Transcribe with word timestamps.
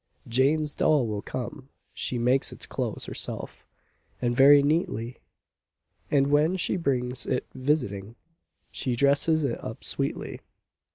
Jane's 0.27 0.73
doll 0.73 1.05
will 1.05 1.21
come—she 1.21 2.17
makes 2.17 2.51
its 2.51 2.65
clothes 2.65 3.05
Herself, 3.05 3.67
and 4.19 4.35
very 4.35 4.63
neatly; 4.63 5.19
And 6.09 6.31
when 6.31 6.55
she 6.57 6.75
brings 6.75 7.27
it 7.27 7.45
visiting, 7.53 8.15
She 8.71 8.95
dresses 8.95 9.43
it 9.43 9.63
up 9.63 9.83
sweetly. 9.83 10.41